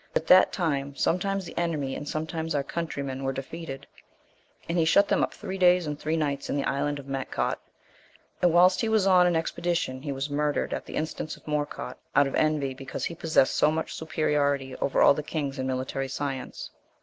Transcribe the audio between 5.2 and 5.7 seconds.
up three